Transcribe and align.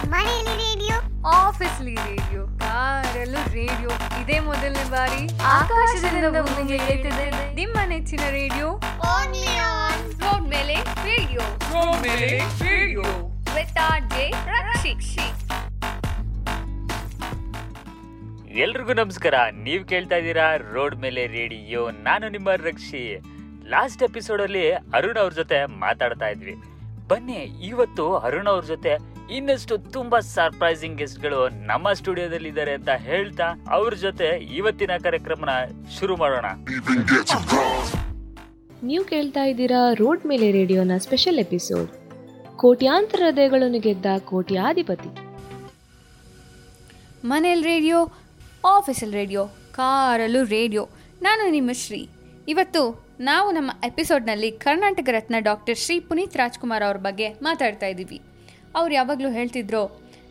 ಮನೆಯಲ್ಲಿ 0.08 0.56
ರೇಡಿಯೋ 0.56 0.96
ಆಫೀಸ್ಲಿ 1.30 1.96
ರೇಡಿಯೋ 1.96 2.48
ಕಾರಲ್ಲೂ 2.48 3.54
ರೇಡಿಯೋ. 3.54 3.90
ಇದೇ 4.22 4.40
ಮೊದಲನೇ 4.40 4.84
ಬಾರಿ 4.90 5.38
ಆಕಾಶದಿಂದ 5.44 6.26
ಭೂಮಿಗೆ 6.42 6.76
ಏರ್ತಿದೆ 6.76 7.56
ನಿಮ್ಮ 7.56 7.78
ನೆಚ್ಚಿನ 7.86 8.20
ರೇಡಿಯೋ. 8.30 8.82
ರೋಡ್ 10.20 10.50
ಮೇಲೆ 10.50 10.76
ರೇಡಿಯೋ. 10.76 11.40
ರೋಡ್ 11.40 12.02
ಮೇಲೆ 12.02 12.38
ರೇಡಿಯೋ. 12.38 13.02
ವಿತ್ 13.56 13.78
ಆರ್ 13.78 14.04
ಜೆ 14.04 14.30
ರಕ್ಷಿಕ್ಷಿ. 14.30 15.28
ಎಲ್ರಿಗೂ 18.60 18.94
ನಮಸ್ಕಾರ. 18.94 19.34
ನೀವು 19.52 19.86
ಕೇಳ್ತಾ 19.86 20.16
ಇದ್ದೀರಾ 20.16 20.56
ರೋಡ್ 20.56 20.96
ಮೇಲೆ 20.96 21.28
ರೇಡಿಯೋ. 21.28 21.92
ನಾನು 21.92 22.30
ನಿಮ್ಮ 22.30 22.50
ರಕ್ಷಿ. 22.52 23.22
ಲಾಸ್ಟ್ 23.70 24.04
ಎಪಿಸೋಡ್ 24.04 24.42
ಅಲ್ಲಿ 24.42 24.72
ಅರುಣ್ 24.72 25.18
ಅವ್ರ 25.18 25.34
ಜೊತೆ 25.34 25.66
ಮಾತಾಡ್ತಾ 25.66 26.28
ಇದ್ವಿ. 26.28 26.56
ಬನ್ನಿ 27.10 27.68
ಇವತ್ತು 27.68 28.18
ಅರುಣ್ 28.18 28.48
ಅವ್ರ 28.48 28.66
ಜೊತೆ 28.66 28.90
ಇನ್ನಷ್ಟು 29.36 29.78
ತುಂಬಾ 29.78 30.20
ಸರ್ಪ್ರೈಸಿಂಗ್ 30.20 30.98
ಗೆಸ್ಟ್ಗಳು 30.98 31.50
ನಮ್ಮ 31.50 31.94
ಸ್ಟುಡಿಯೋದಲ್ಲಿ 31.94 32.50
ಇದ್ದಾರೆ 32.50 32.74
ಅಂತ 32.74 32.90
ಹೇಳ್ತಾ 32.90 33.44
ಅವ್ರ 33.70 33.94
ಜೊತೆ 33.94 34.26
ಇವತ್ತಿನ 34.56 34.92
ಕಾರ್ಯಕ್ರಮನ 35.04 35.50
ಶುರು 36.00 36.18
ಮಾಡೋಣ. 36.18 36.46
ನೀವು 38.84 39.04
ಕೇಳ್ತಾ 39.04 39.44
ಇದ್ದೀರಾ 39.44 39.94
ರೋಡ್ 39.94 40.26
ಮೇಲೆ 40.26 40.52
ರೇಡಿಯೋನ 40.52 40.92
ಸ್ಪೆಷಲ್ 40.98 41.40
ಎಪಿಸೋಡ್ 41.40 41.92
ಕೋಟ್ಯಾಂತರ 42.56 43.22
ಹೃದಯಗಳನ್ನು 43.26 43.80
ಗೆದ್ದ 43.80 44.06
ಕೋಟ್ಯಾಧಿಪತಿ. 44.20 45.10
ಮನೇಲಿ 47.26 47.62
ರೇಡಿಯೋ 47.62 48.12
ಆಫೀಸಲ್ಲಿ 48.66 49.18
ರೇಡಿಯೋ 49.18 49.46
ಕಾರಲ್ಲೂ 49.72 50.44
ರೇಡಿಯೋ. 50.44 50.90
ನಾನು 51.22 51.52
ನಿಮ್ಮ 51.52 51.72
ಶ್ರೀ. 51.72 52.10
ಇವತ್ತು 52.48 53.09
ನಾವು 53.28 53.52
ನಮ್ಮ 53.52 53.72
ಎಪಿಸೋಡ್ನಲ್ಲಿ 53.84 54.52
ಕರ್ನಾಟಕ 54.52 55.10
ರತ್ನ 55.12 55.36
ಡಾಕ್ಟರ್ 55.40 55.78
ಶ್ರೀ 55.78 56.00
ಪುನೀತ್ 56.00 56.36
ರಾಜ್ಕುಮಾರ್ 56.38 56.84
ಅವ್ರ 56.84 56.98
ಬಗ್ಗೆ 56.98 57.30
ಮಾತಾಡ್ತಾ 57.42 57.86
ಇದ್ದೀವಿ. 57.86 58.22
ಅವ್ರು 58.76 58.94
ಯಾವಾಗಲೂ 58.94 59.30
ಹೇಳ್ತಿದ್ರು, 59.30 59.82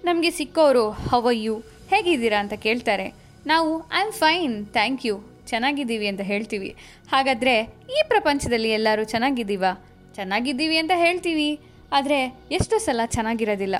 ನಮಗೆ 0.05 0.31
ಸಿಕ್ಕೋರು 0.31 0.91
ಹವಯ್ಯು 0.91 1.59
ಹೇಗಿದ್ದೀರಾ 1.91 2.39
ಅಂತ 2.41 2.53
ಕೇಳ್ತಾರೆ. 2.53 3.15
ನಾವು 3.47 3.81
I 3.81 4.01
am 4.05 4.13
fine 4.13 4.67
thank 4.67 5.07
you 5.07 5.45
ಚೆನ್ನಾಗಿದ್ದೀವಿ 5.47 6.07
ಅಂತ 6.07 6.21
ಹೇಳ್ತೀವಿ. 6.21 6.71
ಹಾಗಾದರೆ 7.13 7.55
ಈ 7.97 8.03
ಪ್ರಪಂಚದಲ್ಲಿ 8.09 8.71
ಎಲ್ಲರೂ 8.71 9.05
ಚೆನ್ನಾಗಿದ್ದೀವಾ? 9.05 9.73
ಚೆನ್ನಾಗಿದ್ದೀವಿ 10.15 10.77
ಅಂತ 10.77 10.91
ಹೇಳ್ತೀವಿ. 10.95 11.61
ಆದರೆ 11.93 12.21
ಎಷ್ಟು 12.51 12.79
ಸಲ 12.79 13.01
ಚೆನ್ನಾಗಿರೋದಿಲ್ಲ. 13.07 13.77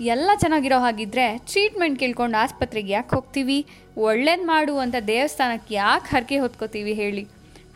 ಎಲ್ಲ 0.00 0.30
ಚೆನ್ನಾಗಿರೋ 0.40 0.78
ಹಾಗಿದ್ರೆ 0.78 1.38
ಟ್ರೀಟ್ಮೆಂಟ್ 1.38 1.98
ಕೇಳ್ಕೊಂಡು 1.98 2.38
ಆಸ್ಪತ್ರೆಗೆ 2.38 2.92
ಯಾಕೆ 2.92 3.14
ಹೋಗ್ತೀವಿ? 3.16 3.66
ಒಳ್ಳೇದು 3.96 4.46
ಮಾಡು 4.46 4.78
ಅಂತ 4.78 4.94
ದೇವಸ್ಥಾನಕ್ಕೆ 5.06 5.74
ಯಾಕೆ 5.74 6.16
ಹರಕೆ 6.16 6.38
ಹೊತ್ಕೋತೀವಿ 6.38 6.92
ಹೇಳಿ. 6.92 7.26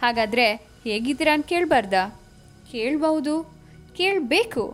ಹಾಗಾದರೆ 0.03 0.47
ಹೇಗಿದ್ದೀರಾ 0.85 1.33
ಅಂತ 1.35 1.47
ಕೇಳಬಾರ್ದಾ? 1.47 2.03
ಕೇಳಬಹುದು 2.73 3.35
ಕೇಳಬೇಕು. 3.97 4.65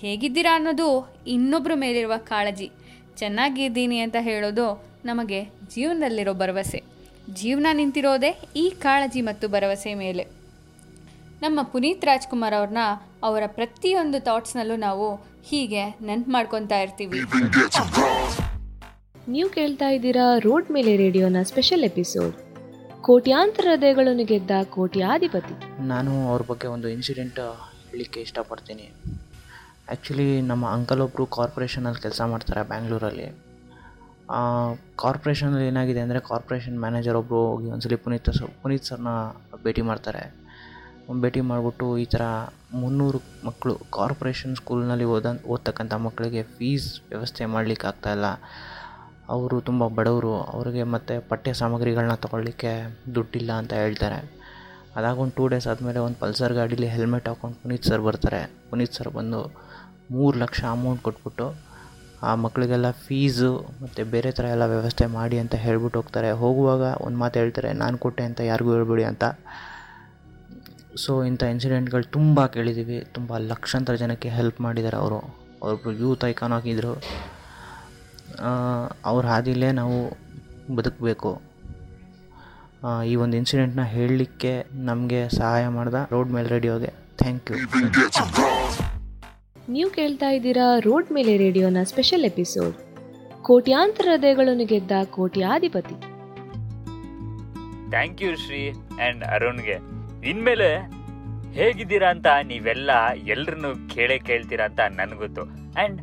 ಹೇಗಿದ್ದೀರಾ 0.00 0.52
ಅನ್ನೋದು 0.56 0.88
ಇನ್ನೊಬ್ಬರ 1.26 1.72
ಮೇಲಿರುವ 1.74 2.14
ಕಾಳಜಿ. 2.16 2.68
ಚೆನ್ನಾಗಿದ್ದೀನಿ 3.16 3.98
ಅಂತ 3.98 4.16
ಹೇಳೋದು 4.20 4.66
ನಮಗೆ 5.04 5.40
ಜೀವನದಲ್ಲಿರೋ 5.74 6.34
ಭರವಸೆ. 6.34 6.80
ಜೀವನ 7.40 7.66
ನಿಂತಿರೋದೇ 7.72 8.30
ಈ 8.56 8.70
ಕಾಳಜಿ 8.84 9.20
ಮತ್ತು 9.20 9.48
ಭರವಸೆ 9.48 9.94
ಮೇಲೆ. 9.94 10.24
ನಮ್ಮ 11.42 11.62
ಪುನೀತ್ 11.72 12.04
ರಾಜ್ಕುಮಾರ್ 12.04 12.54
ಅವ್ರನ್ನ 12.54 12.82
ಅವರ 13.22 13.42
ಪ್ರತಿಯೊಂದು 13.58 14.20
ಥಾಟ್ಸ್ನಲ್ಲೂ 14.20 14.76
ನಾವು 14.76 15.06
ಹೀಗೆ 15.50 15.82
ನೆನ್ಪು 16.08 16.30
ಮಾಡ್ಕೊತಾ 16.30 16.78
ಇರ್ತೀವಿ 16.80 17.20
ನೀವು 19.28 19.48
ಕೇಳ್ತಾ 19.48 19.88
ಇದ್ದೀರಾ 19.88 20.26
ರೋಡ್ 20.38 20.70
ಮೇಲೆ 20.70 20.92
ರೇಡಿಯೋನ 20.96 21.42
ಸ್ಪೆಷಲ್ 21.50 21.84
ಎಪಿಸೋಡ್. 21.90 22.49
ಕೋಟ್ಯಾಂತರ 23.06 23.66
ಹೃದಯಗಳನ್ನು 23.72 24.24
ಗೆದ್ದ 24.30 24.52
ಕೋಟ್ಯಾಧಿಪತಿ. 24.74 25.54
ನಾನು 25.92 26.12
ಅವ್ರ 26.30 26.42
ಬಗ್ಗೆ 26.50 26.66
ಒಂದು 26.74 26.88
ಇನ್ಸಿಡೆಂಟ್ 26.94 27.38
ಹೇಳಲಿಕ್ಕೆ 27.90 28.18
ಇಷ್ಟಪಡ್ತೀನಿ. 28.26 28.86
ಆ್ಯಕ್ಚುಲಿ 29.90 30.26
ನಮ್ಮ 30.50 30.64
ಅಂಕಲ್ 30.76 31.02
ಒಬ್ಬರು 31.06 31.24
ಕಾರ್ಪೊರೇಷನಲ್ಲಿ 31.36 32.00
ಕೆಲಸ 32.06 32.20
ಮಾಡ್ತಾರೆ 32.32 32.62
ಬ್ಯಾಂಗ್ಳೂರಲ್ಲಿ 32.72 33.28
ಕಾರ್ಪೊರೇಷನಲ್ಲಿ 35.02 35.66
ಏನಾಗಿದೆ 35.70 36.00
ಅಂದರೆ 36.06 36.20
ಕಾರ್ಪೊರೇಷನ್ 36.30 36.76
ಮ್ಯಾನೇಜರ್ 36.84 37.16
ಒಬ್ಬರು 37.20 37.40
ಹೋಗಿ 37.52 37.68
ಒಂದ್ಸಲಿ 37.74 37.98
ಪುನೀತ್ 38.04 38.30
ಸರ್, 38.38 38.52
ಪುನೀತ್ 38.62 38.86
ಸರ್ನ 38.90 39.12
ಭೇಟಿ 39.64 39.82
ಮಾಡ್ತಾರೆ. 39.90 40.22
ಭೇಟಿ 41.22 41.40
ಮಾಡಿಬಿಟ್ಟು 41.50 41.86
ಈ 42.02 42.04
ಥರ 42.14 42.24
ಮುನ್ನೂರು 42.80 43.20
ಮಕ್ಕಳು 43.46 43.74
ಕಾರ್ಪೊರೇಷನ್ 43.96 44.54
ಸ್ಕೂಲ್ನಲ್ಲಿ 44.60 45.06
ಓದ 45.14 45.26
ಓದ್ತಕ್ಕಂಥ 45.54 45.94
ಮಕ್ಕಳಿಗೆ 46.06 46.42
ಫೀಸ್ 46.56 46.88
ವ್ಯವಸ್ಥೆ 47.10 47.48
ಮಾಡಲಿಕ್ಕೆ 47.54 47.88
ಆಗ್ತಾಯಿಲ್ಲ 47.90 48.28
ಅವರು 49.34 49.56
ತುಂಬ 49.68 49.82
ಬಡವರು, 49.96 50.34
ಅವರಿಗೆ 50.54 50.84
ಮತ್ತು 50.94 51.14
ಪಠ್ಯ 51.30 51.50
ಸಾಮಗ್ರಿಗಳನ್ನ 51.60 52.14
ತೊಗೊಳ್ಳಿಕ್ಕೆ 52.24 52.72
ದುಡ್ಡಿಲ್ಲ 53.14 53.50
ಅಂತ 53.60 53.72
ಹೇಳ್ತಾರೆ. 53.82 54.20
ಅದಾಗೊಂದು 54.98 55.34
ಟೂ 55.38 55.44
ಡೇಸ್ 55.52 55.66
ಆದಮೇಲೆ 55.72 56.00
ಒಂದು 56.04 56.18
ಪಲ್ಸರ್ 56.22 56.54
ಗಾಡೀಲಿ 56.58 56.88
ಹೆಲ್ಮೆಟ್ 56.94 57.26
ಹಾಕೊಂಡು 57.30 57.56
ಪುನೀತ್ 57.62 57.88
ಸರ್ 57.90 58.02
ಬರ್ತಾರೆ. 58.06 58.40
ಪುನೀತ್ 58.70 58.94
ಸರ್ 58.98 59.10
ಬಂದು 59.18 59.40
ಮೂರು 60.16 60.36
ಲಕ್ಷ 60.44 60.60
ಅಮೌಂಟ್ 60.76 61.02
ಕೊಟ್ಬಿಟ್ಟು 61.08 61.46
ಆ 62.28 62.30
ಮಕ್ಕಳಿಗೆಲ್ಲ 62.44 62.88
ಫೀಸು 63.04 63.50
ಮತ್ತು 63.82 64.02
ಬೇರೆ 64.14 64.30
ಥರ 64.38 64.46
ಎಲ್ಲ 64.54 64.64
ವ್ಯವಸ್ಥೆ 64.72 65.04
ಮಾಡಿ 65.18 65.36
ಅಂತ 65.42 65.54
ಹೇಳ್ಬಿಟ್ಟು 65.66 65.98
ಹೋಗ್ತಾರೆ. 66.00 66.30
ಹೋಗುವಾಗ 66.42 66.84
ಒಂದು 67.06 67.18
ಮಾತು 67.22 67.38
ಹೇಳ್ತಾರೆ, 67.40 67.70
ನಾನು 67.82 67.98
ಕೊಟ್ಟೆ 68.04 68.24
ಅಂತ 68.30 68.40
ಯಾರಿಗೂ 68.50 68.72
ಹೇಳ್ಬಿಡಿ 68.76 69.04
ಅಂತ. 69.10 69.24
ಸೊ 71.02 71.12
ಇಂಥ 71.30 71.42
ಇನ್ಸಿಡೆಂಟ್ಗಳು 71.54 72.06
ತುಂಬ 72.16 72.46
ಕೇಳಿದ್ದೀವಿ 72.54 72.98
ತುಂಬ 73.16 73.38
ಲಕ್ಷಾಂತರ 73.52 73.94
ಜನಕ್ಕೆ 74.02 74.30
ಹೆಲ್ಪ್ 74.38 74.58
ಮಾಡಿದ್ದಾರೆ 74.66 74.98
ಅವರು. 75.04 75.20
ಅವರು 75.62 75.92
ಯೂತ್ 76.02 76.24
ಐಕಾನ್ 76.30 76.54
ಆಗಿದ್ದರು 76.58 76.94
ಅವ್ರ 79.10 79.22
ಹಾದಿಲೇ 79.32 79.70
ನಾವು 79.80 79.98
ಬದುಕಬೇಕು. 80.76 81.30
ಈ 83.10 83.14
ಒಂದು 83.22 83.36
ಇನ್ಸಿಡೆಂಟ್ನ 83.36 83.84
ಹೇಳಲಿಕ್ಕೆ 83.94 84.52
ನಮಗೆ 84.90 85.20
ಸಹಾಯ 85.38 85.64
ಮಾಡಿದ 85.76 85.98
ರೋಡ್ 86.12 86.30
ಮೇಲೆ 86.36 86.48
ರೇಡಿಯೋಗೆ. 86.54 86.90
ಥ್ಯಾಂಕ್ 87.22 87.50
ಯು 87.50 87.56
ನೀವು 89.72 89.90
ಕೇಳ್ತಾ 89.90 90.28
ಇದ್ದೀರಾ 90.36 90.68
ರೋಡ್ 90.86 91.08
ಮೇಲೆ 91.16 91.32
ರೇಡಿಯೋನ 91.38 91.82
ಸ್ಪೆಷಲ್ 91.90 92.24
ಎಪಿಸೋಡ್ 92.30 92.76
ಕೋಟ್ಯಾಂತರ 93.48 94.06
ಹೃದಯಗಳನ್ನು 94.12 94.66
ಗೆದ್ದ 94.66 94.92
ಕೋಟ್ಯಾಧಿಪತಿ. 95.16 95.96
ಥ್ಯಾಂಕ್ 97.90 98.22
ಯು 98.22 98.32
ಶ್ರೀ 98.44 98.62
ಅಂಡ್ 99.06 99.22
ಅರುಣ್ಗೆ. 99.34 99.76
ಇನ್ಮೇಲೆ 100.30 100.70
ಹೇಗಿದ್ದೀರಾ 101.58 102.08
ಅಂತ 102.14 102.28
ನೀವೆಲ್ಲ 102.50 102.90
ಎಲ್ರನ್ನೂ 103.34 103.70
ಕೇಳೇ 103.94 104.16
ಕೇಳ್ತೀರಾ 104.28 104.64
ಅಂತ 104.70 104.80
ನನಗೊತ್ತು 104.98 105.44
ಅಂಡ್ 105.82 106.00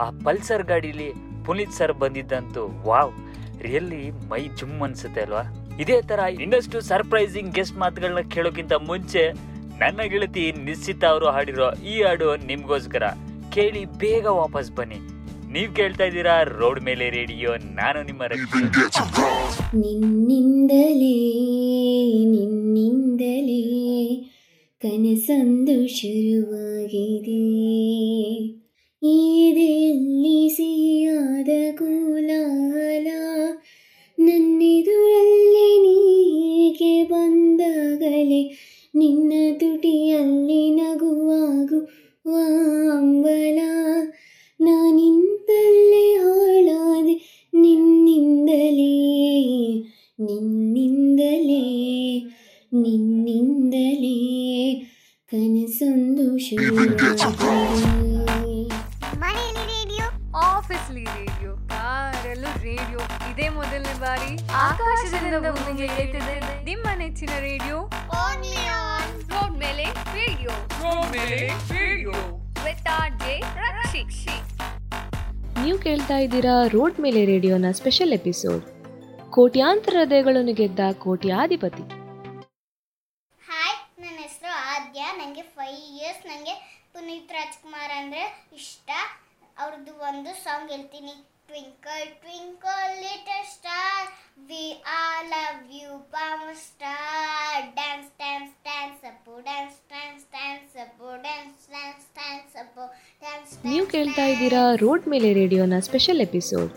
ಆ 0.00 0.06
ಪಲ್ಸರ್ 0.24 0.64
ಗಾಡೀಲಿ 0.66 1.10
ಪುನೀತ್ 1.44 1.72
ಸರ್ 1.72 1.92
ಬಂದಿದ್ದಂತೂ 1.92 2.62
ವಾವ್ 2.86 3.12
ರಿಯಲ್ಲಿ 3.62 4.10
ಮೈ 4.10 4.40
ಜುಮ್ 4.58 4.82
ಅನ್ಸುತ್ತೆ 4.82 5.20
ಅಲ್ವಾ? 5.20 5.42
ಇದೇ 5.80 6.02
ತರ 6.02 6.18
ಇನ್ನಷ್ಟು 6.18 6.80
ಸರ್ಪ್ರೈಸಿಂಗ್ 6.80 7.54
ಗೆಸ್ಟ್ 7.54 7.76
ಮಾತುಗಳನ್ನ 7.76 8.28
ಕೇಳೋಕ್ಕಿಂತ 8.28 8.72
ಮುಂಚೆ 8.72 9.32
ನನ್ನ 9.78 10.02
ಗೆಳತಿ 10.02 10.52
ನಿಶ್ಚಿತ 10.52 11.04
ಅವರು 11.04 11.26
ಹಾಡಿರೋ 11.26 11.72
ಈ 11.72 12.02
ಹಾಡು 12.02 12.36
ನಿಮ್ಗೋಸ್ಕರ 12.46 13.02
ಕೇಳಿ 13.52 13.84
ಬೇಗ 13.84 14.26
ವಾಪಸ್ 14.26 14.72
ಬನ್ನಿ. 14.72 14.98
ನೀವ್ 15.52 15.76
ಕೇಳ್ತಾ 15.76 16.04
ಇದ್ದೀರಾ 16.04 16.42
ರೋಡ್ 16.42 16.80
ಮೇಲೆ 16.80 17.10
ರೇಡಿಯೋ, 17.10 17.56
ನಾನು 17.56 18.02
ನಿಮ್ಮ. 18.02 18.22
ನಿನ್ನಿಂದಲೇ 19.74 21.16
ನಿನ್ನಿಂದಲೇ 22.24 23.62
ಕನಸೊಂದು 24.80 25.88
ಶುರುವಾಗಿದೆ. 25.88 27.40
ಈದೆಯಲ್ಲಿ 29.02 30.36
ಕೋಲಾಲ 31.78 33.08
ನನ್ನೆದುರಲ್ಲಿ 34.18 35.70
ನೀಗೆ 35.84 36.92
ಬಂದಾಗಲೇ 37.04 38.40
ನಿನ್ನ 38.94 39.32
ತುಟಿಯಲ್ಲಿ 39.60 40.62
ನಗುವಾಗು 40.70 41.78
ವಾಂಬಲ 42.24 43.58
ನಾನಿಂತಲ್ಲೇ 44.60 46.04
ಹಾಳಾದೆ 46.16 47.16
ನಿನ್ನಿಂದಲೇ 47.52 48.92
ನಿನ್ನಿಂದಲೇ 50.18 51.62
ನಿನ್ನಿಂದಲೇ 52.72 54.16
ಕನಸೊಂದು 55.32 56.26
ಶುರುವಾಗಿದೆ 56.38 58.09
ಇದೇ 63.40 63.48
ಮೊದಲನೇ 63.48 63.92
ಬಾರಿ 63.98 64.32
ಆಕಾಶದಿಂದ 64.52 65.46
ಭೂಮಿಗೆ 65.50 65.84
ಏರ್ತಿದೆ 65.84 66.64
ನಿಮ್ಮ 66.64 66.86
ನೆಚ್ಚಿನ 66.96 67.30
ರೇಡಿಯೋ. 67.38 67.76
ರೋಡ್ 69.28 69.56
ಮೇಲೆ 69.58 69.84
ರೇಡಿಯೋ. 70.14 70.50
ರೋಡ್ 70.82 71.12
ಮೇಲೆ 71.12 71.36
ರೇಡಿಯೋ. 71.74 72.10
ವಿತ್ 72.64 72.88
ಆರ್ 72.88 73.12
ಜೆ 73.12 73.40
ರಕ್ಷಿಕ್ಷಿ. 73.40 74.36
ನೀವು 75.62 75.78
ಕೇಳ್ತಾ 75.78 76.18
ಇದ್ದೀರಾ 76.18 76.66
ರೋಡ್ 76.66 77.00
ಮೇಲೆ 77.00 77.24
ರೇಡಿಯೋನ 77.24 77.70
ಸ್ಪೆಷಲ್ 77.70 78.12
ಎಪಿಸೋಡ್. 78.12 78.64
ಕೋಟ್ಯಾಂತರ 79.30 79.96
ಹೃದಯಗಳನ್ನು 80.00 80.54
ಗೆದ್ದ 80.54 80.80
ಕೋಟ್ಯಾಧಿಪತಿ. 80.92 81.82
ಹಾಯ್ 83.48 84.02
ನನ್ನ 84.02 84.18
ಹೆಸರು 84.18 84.52
ಆದ್ಯ. 84.74 85.00
ನನಗೆ 85.00 85.42
ಫೈವ್ 85.42 85.80
ಇಯರ್ಸ್ 85.96 86.26
ನನಗೆ 86.26 86.84
ಪುನೀತ್ 86.92 87.32
ರಾಜ್ಕುಮಾರ್ 87.32 87.98
ಅಂದರೆ 87.98 88.48
ಇಷ್ಟ. 88.52 88.90
ಅವ್ರದ್ದು 89.58 89.92
ಒಂದು 89.92 90.44
ಸಾಂಗ್ 90.44 90.70
ಹೇಳ್ತೀನಿ. 90.70 91.16
Twinkle 91.50 92.08
twinkle 92.24 92.92
little 93.04 93.46
star 93.54 94.08
we 94.48 94.66
Dance, 94.82 95.30
dance, 95.32 95.72
you 95.80 95.88
ಬಾಮ 96.12 96.42
dance, 97.76 98.06
dance, 98.10 98.10
up, 98.10 98.66
dance, 98.68 99.00
Appu 99.10 99.34
dance, 99.48 99.76
up, 99.82 100.22
dance, 100.36 100.66
dance, 100.74 101.22
dance 101.22 101.64
dance 101.72 102.06
dance, 102.18 102.54
dance. 103.22 103.64
ನೀವು 103.64 103.86
ಕೇಳ್ತಾ 103.86 104.24
ಇದ್ದೀರಾ 104.26 104.74
ರೋಡ್ 104.74 105.08
ಮೇಲೆ 105.08 105.32
ರೇಡಿಯೋನ 105.32 105.78
ಸ್ಪೆಷಲ್ 105.80 106.20
ಎಪಿಸೋಡ್ 106.20 106.72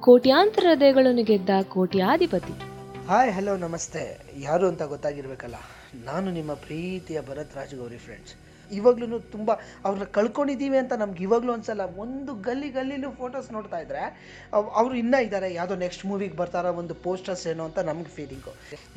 ಕೋಟ್ಯಾಂತರ 0.00 0.66
ಹೃದಯಗಳನ್ನು 0.70 1.24
ಗೆದ್ದ 1.24 1.50
ಕೋಟ್ಯಾಧಿಪತಿ. 1.68 2.54
ಹಾಯ್ 3.08 3.32
ಹಲೋ 3.32 3.56
ನಮಸ್ತೆ. 3.56 4.04
ಯಾರು 4.38 4.68
ಅಂತ 4.68 4.82
ಗೊತ್ತಾಗಿರ್ಬೇಕಲ್ಲ? 4.82 5.54
ನಾನು 5.94 6.30
ನಿಮ್ಮ 6.30 6.54
ಪ್ರೀತಿಯ 6.54 7.20
ಭರತ್ 7.20 7.56
ರಾಜ್ 7.56 7.74
ಗೌರಿ 7.74 7.98
ಫ್ರೆಂಡ್ಸ್ 7.98 8.34
ಇವಾಗ್ಲೂ 8.78 9.18
ತುಂಬ 9.34 9.50
ಅವ್ರನ್ನ 9.86 10.06
ಕಳ್ಕೊಂಡಿದ್ದೀವಿ 10.18 10.78
ಅಂತ 10.82 10.94
ನಮ್ಗೆ 11.02 11.22
ಇವಾಗಲೂ 11.26 11.52
ಅನ್ಸಲ್ಲ. 11.56 11.84
ಒಂದು 12.04 12.34
ಗಲ್ಲಿ 12.48 12.68
ಗಲ್ಲಿಲೂ 12.76 13.10
ಫೋಟೋಸ್ 13.20 13.48
ನೋಡ್ತಾ 13.56 13.80
ಇದ್ರೆ 13.84 14.02
ಅವರು 14.80 14.94
ಇನ್ನೂ 15.02 15.20
ಇದ್ದಾರೆ 15.26 15.48
ಯಾವುದೋ 15.58 15.76
ನೆಕ್ಸ್ಟ್ 15.84 16.04
ಮೂವಿಗೆ 16.10 16.36
ಬರ್ತಾರ 16.42 16.66
ಒಂದು 16.80 16.96
ಪೋಸ್ಟರ್ಸ್ 17.06 17.44
ಏನೋ 17.52 17.64
ಅಂತ 17.68 17.80
ನಮ್ಗೆ 17.90 18.10
ಫೀಲಿಂಗು 18.16 18.52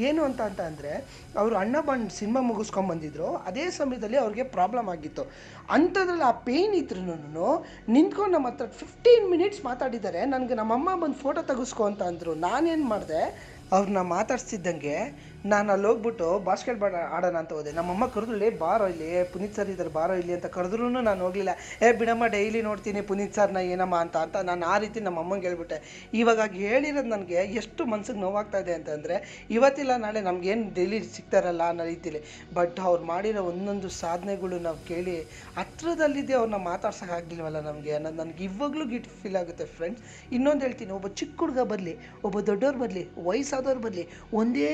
ಏನು 0.07 0.21
ಅಂತ 0.29 0.41
ಅಂತ 0.49 0.61
ಅಂದರೆ, 0.69 0.93
ಅವರು 1.41 1.55
ಅಣ್ಣ 1.63 1.75
ಬಂಡ್ 1.89 2.09
ಸಿನಿಮಾ 2.19 2.41
ಮುಗಿಸ್ಕೊಂಡ್ 2.51 2.89
ಬಂದಿದ್ರು. 2.93 3.29
ಅದೇ 3.49 3.65
ಸಮಯದಲ್ಲಿ 3.79 4.19
ಅವ್ರಿಗೆ 4.23 4.45
ಪ್ರಾಬ್ಲಮ್ 4.57 4.89
ಆಗಿತ್ತು. 4.95 5.25
ಅಂಥದ್ರಲ್ಲಿ 5.77 6.27
ಆ 6.31 6.33
ಪೇಯ್ನ್ 6.49 6.75
ಇದ್ರೂ 6.81 7.49
ನಿಂತ್ಕೊಂಡು 7.95 8.33
ನಮ್ಮ 8.35 8.47
ಹತ್ರ 8.51 8.67
ಫಿಫ್ಟೀನ್ 8.81 9.25
ಮಿನಿಟ್ಸ್ 9.33 9.61
ಮಾತಾಡಿದ್ದಾರೆ. 9.69 10.21
ನನಗೆ 10.33 10.55
ನಮ್ಮಮ್ಮ 10.61 10.89
ಬಂದು 11.03 11.19
ಫೋಟೋ 11.25 11.41
ತೆಗೆಸ್ಕೊ 11.51 11.83
ಅಂತ 11.91 12.03
ಅಂದರು. 12.11 12.33
ನಾನೇನು 12.47 12.87
ಮಾಡಿದೆ? 12.93 13.21
ಅವ್ರನ್ನ 13.75 14.01
ಮಾತಾಡ್ಸ್ತಿದ್ದಂಗೆ 14.15 14.97
ನಾನು 15.53 15.67
ಅಲ್ಲಿ 15.73 15.87
ಹೋಗ್ಬಿಟ್ಟು 15.87 16.27
ಬಾಸ್ಕೆಟ್ 16.45 16.79
ಬಾಲ್ 16.79 16.95
ಆಡೋಣ 17.15 17.35
ಅಂತ 17.41 17.51
ಹೋದೆ. 17.53 17.71
ನಮ್ಮಮ್ಮ 17.71 18.05
ಕರೆದ್ರು 18.13 18.37
ಲೇ, 18.43 18.47
ಬಾರೋ 18.49 18.85
ಇಲ್ಲಿ. 18.93 19.09
ಪುನೀತ್ 19.33 19.55
ಸರ್ 19.57 19.69
ಇದ್ದಾರೆ 19.69 19.91
ಬಾರೋ 19.97 20.13
ಇಲ್ಲಿ 20.21 20.33
ಅಂತ 20.33 20.47
ಕರೆದ್ರೂ 20.55 20.87
ನಾನು 20.89 21.21
ಹೋಗಲಿಲ್ಲ. 21.25 21.51
ಏ, 21.85 21.91
ಬಿಡಮ್ಮ, 21.99 22.27
ಡೈಲಿ 22.35 22.61
ನೋಡ್ತೀನಿ 22.61 23.01
ಪುನೀತ್ 23.01 23.35
ಸರ್ನ, 23.35 23.57
ಏನಮ್ಮ 23.73 23.95
ಅಂತ 23.95 24.17
ಅಂತ 24.25 24.35
ನಾನು 24.49 24.65
ಆ 24.65 24.77
ರೀತಿ 24.77 24.99
ನಮ್ಮ 24.99 25.19
ಅಮ್ಮಂಗೆ 25.19 25.47
ಹೇಳ್ಬಿಟ್ಟೆ. 25.47 25.77
ಇವಾಗ 26.21 26.39
ಹೇಳಿರೋದು 26.63 27.09
ನನಗೆ 27.09 27.39
ಎಷ್ಟು 27.61 27.85
ಮನ್ಸಿಗೆ 27.85 28.19
ನೋವಾಗ್ತಾ 28.19 28.57
ಇದೆ 28.57 28.73
ಅಂತಂದರೆ, 28.73 29.45
ಇವತ್ತಿಲ್ಲ, 29.49 29.95
ನಾಳೆ 29.97 30.21
ನಮ್ಗೇನು 30.21 30.65
ಡೈಲಿ 30.73 30.99
ಸಿಗ್ತಾರಲ್ಲ 31.17 31.63
ಅನ್ನೋ 31.73 31.85
ರೀತಿಲಿ. 31.85 32.21
ಬಟ್ 32.53 32.79
ಅವ್ರು 32.79 33.03
ಮಾಡಿರೋ 33.03 33.43
ಒಂದೊಂದು 33.51 33.89
ಸಾಧನೆಗಳು 33.89 34.59
ನಾವು 34.59 34.79
ಕೇಳಿ, 34.87 35.15
ಹತ್ರದಲ್ಲಿದ್ದೆ 35.57 36.33
ಅವ್ರನ್ನ 36.33 36.61
ಮಾತಾಡ್ಸೋಕ್ಕಾಗಲಿಲ್ವಲ್ಲ 36.71 37.59
ನಮಗೆ 37.69 37.93
ಅನ್ನೋದು 37.95 38.19
ನನಗೆ 38.23 38.43
ಇವಾಗಲೂ 38.49 38.85
ಗಿಟ್ 38.85 39.09
ಫೀಲ್ 39.21 39.39
ಆಗುತ್ತೆ 39.43 39.65
ಫ್ರೆಂಡ್ಸ್. 39.77 40.03
ಇನ್ನೊಂದು 40.31 40.61
ಹೇಳ್ತೀನಿ, 40.61 40.91
ಒಬ್ಬ 40.91 41.07
ಚಿಕ್ಕ 41.21 41.39
ಹುಡುಗ 41.39 41.59
ಬರಲಿ, 41.73 41.95
ಒಬ್ಬ 42.23 42.39
ದೊಡ್ಡವ್ರು 42.51 42.79
ಬರಲಿ, 42.79 43.05
ವಯಸ್ಸಾದವ್ರು 43.29 43.83
ಬರಲಿ, 43.87 44.07
ಒಂದೇ 44.33 44.69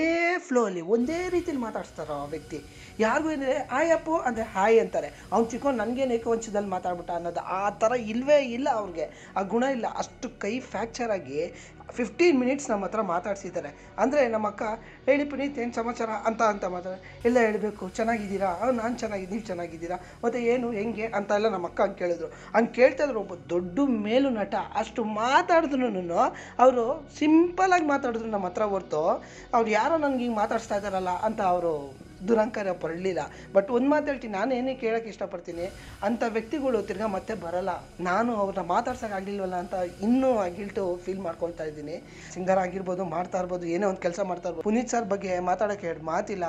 ಫ್ಲೋ 0.48 0.61
ಅಲ್ಲಿ 0.66 0.82
ಒಂದೇ 0.82 1.30
ರೀತಿಲಿ 1.30 1.58
ಮಾತಾಡಿಸ್ತಾರೆ 1.58 2.22
ಆ 2.22 2.26
ವ್ಯಕ್ತಿ. 2.26 2.64
ಯಾರಿಗೂ 3.00 3.32
ಏನಿದೆ, 3.32 3.52
ಹಾಯ್ 3.52 3.92
ಅಪ್ಪು, 3.92 4.18
ಅಂದರೆ, 4.18 4.44
ಹಾಯ್ 4.44 4.80
ಅಂತಾರೆ. 4.80 5.10
ಅವ್ನು 5.32 5.50
ಚಿಕ್ಕ 5.50 5.68
ನನಗೇನು 5.68 6.14
ಏಕವಂಶದಲ್ಲಿ 6.14 6.70
ಮಾತಾಡ್ಬಿಟ್ಟ 6.70 7.12
ಅನ್ನೋದು 7.12 7.40
ಆ 7.40 7.70
ಥರ 7.70 7.92
ಇಲ್ಲವೇ 7.92 8.36
ಇಲ್ಲ 8.36 8.70
ಅವ್ರಿಗೆ. 8.70 9.32
ಆ 9.38 9.42
ಗುಣ 9.42 9.64
ಇಲ್ಲ. 9.64 9.86
ಅಷ್ಟು 9.88 10.40
ಕೈ 10.40 10.60
ಫ್ರ್ಯಾಕ್ಚರ್ 10.60 11.12
ಆಗಿ 11.12 11.54
ಫಿಫ್ಟೀನ್ 11.92 12.40
ಮಿನಿಟ್ಸ್ 12.40 12.70
ನಮ್ಮ 12.70 12.86
ಹತ್ರ 12.86 13.02
ಮಾತಾಡಿಸಿದ್ದಾರೆ. 13.02 13.90
ಅಂದರೆ 13.98 14.28
ನಮ್ಮ 14.28 14.48
ಅಕ್ಕ, 14.48 14.64
ಹೇಳಿ 15.06 15.26
ಪುನೀತ್, 15.26 15.60
ಏನು 15.60 15.74
ಸಮಾಚಾರ? 15.74 16.10
ಅಂತ 16.10 16.42
ಅಂತ 16.42 16.66
ಮಾತಾಡ 16.66 16.94
ಎಲ್ಲ 17.26 17.40
ಹೇಳಬೇಕು. 17.40 17.90
ಚೆನ್ನಾಗಿದ್ದೀರಾ? 17.90 18.72
ನಾನು 18.72 18.98
ಚೆನ್ನಾಗಿದ್ದೀನಿ 18.98 19.38
ನೀವು 19.38 19.48
ಚೆನ್ನಾಗಿದ್ದೀರಾ? 19.48 19.98
ಮತ್ತು, 20.24 20.40
ಏನು, 20.40 20.72
ಹೆಂಗೆ? 20.72 21.06
ಅಂತ 21.06 21.32
ಎಲ್ಲ 21.32 21.48
ನಮ್ಮ 21.48 21.68
ಅಕ್ಕ 21.68 21.82
ಹಂಗೆ 21.82 21.96
ಕೇಳಿದ್ರು. 21.96 22.28
ಹಂಗೆ 22.28 22.72
ಕೇಳ್ತಾ 22.72 23.04
ಇದ್ರು 23.04 23.20
ಒಬ್ಬ 23.20 23.34
ದೊಡ್ಡ 23.50 23.80
ಮೇಲು 23.90 24.30
ನಟ. 24.30 24.56
ಅಷ್ಟು 24.76 25.04
ಮಾತಾಡಿದ್ರು 25.04 26.20
ಅವರು 26.60 27.10
ಸಿಂಪಲಾಗಿ 27.20 27.86
ಮಾತಾಡಿದ್ರು 27.86 28.30
ನಮ್ಮ 28.30 28.46
ಹತ್ರ 28.46 28.64
ಹೊರ್ತು. 28.64 29.24
ಅವ್ರು 29.54 29.70
ಯಾರೋ 29.70 29.98
ನನಗೆ 29.98 30.20
ಹಿಂಗೆ 30.20 30.36
ಮಾತಾಡಿಸ್ತಾ 30.36 30.76
ಇದ್ದಾರಲ್ಲ 30.76 31.10
ಅಂತ 31.10 31.42
ಅವರು 31.42 31.94
ದುರಂಕಾರ 32.30 32.72
ಪಡಲಿಲ್ಲ 32.84 33.22
ಬಟ್ 33.56 33.70
ಒಂದು 33.78 33.90
ಮಾತು 33.94 34.06
ಹೇಳ್ತೀನಿ 34.12 34.34
ನಾನು 34.40 34.52
ಏನೇ 34.60 34.74
ಕೇಳೋಕ್ಕೆ 34.84 35.10
ಇಷ್ಟಪಡ್ತೀನಿ, 35.14 35.66
ಅಂಥ 36.08 36.24
ವ್ಯಕ್ತಿಗಳು 36.38 36.82
ತಿರ್ಗಾ 36.90 37.08
ಮತ್ತೆ 37.18 37.36
ಬರಲ್ಲ. 37.46 37.72
ನಾನು 38.10 38.32
ಅವ್ರನ್ನ 38.44 38.66
ಮಾತಾಡ್ಸೋಕೆ 38.76 39.16
ಆಗಲಿಲ್ವಲ್ಲ 39.20 39.58
ಅಂತ 39.64 39.76
ಇನ್ನೂ 40.08 40.30
ಆ 40.44 40.48
ಗಿಲ್ಟು 40.58 40.84
ಫೀಲ್ 41.06 41.24
ಮಾಡ್ಕೊಳ್ತಾ 41.28 41.66
ಇದ್ದೀನಿ. 41.72 41.98
ಸಿಂಗರ್ 42.36 42.62
ಆಗಿರ್ಬೋದು, 42.66 43.06
ಮಾಡ್ತಾ 43.16 43.40
ಇರ್ಬೋದು, 43.44 43.68
ಏನೇ 43.76 43.88
ಒಂದು 43.92 44.04
ಕೆಲಸ 44.08 44.20
ಮಾಡ್ತಾ 44.32 44.48
ಇರ್ಬೋದು. 44.50 44.66
ಪುನೀತ್ 44.70 44.92
ಸರ್ 44.96 45.10
ಬಗ್ಗೆ 45.14 45.34
ಮಾತಾಡೋಕ್ಕೆ 45.52 45.90
ಎರಡು 45.92 46.06
ಮಾತಿಲ್ಲ. 46.14 46.48